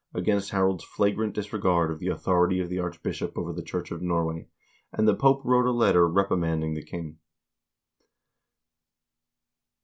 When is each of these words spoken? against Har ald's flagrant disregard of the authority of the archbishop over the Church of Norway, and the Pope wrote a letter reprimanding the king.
against 0.15 0.49
Har 0.49 0.67
ald's 0.67 0.83
flagrant 0.83 1.35
disregard 1.35 1.91
of 1.91 1.99
the 1.99 2.07
authority 2.07 2.59
of 2.59 2.69
the 2.69 2.79
archbishop 2.79 3.37
over 3.37 3.53
the 3.53 3.61
Church 3.61 3.91
of 3.91 4.01
Norway, 4.01 4.47
and 4.91 5.07
the 5.07 5.13
Pope 5.13 5.45
wrote 5.45 5.67
a 5.67 5.71
letter 5.71 6.07
reprimanding 6.07 6.73
the 6.73 6.81
king. 6.81 7.19